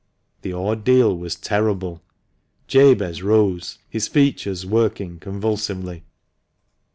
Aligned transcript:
The 0.41 0.51
ordeal 0.51 1.15
was 1.15 1.35
terrible. 1.35 2.01
Jabez 2.67 3.21
rose, 3.21 3.77
his 3.87 4.07
features 4.07 4.65
working 4.65 5.19
convulsively. 5.19 6.01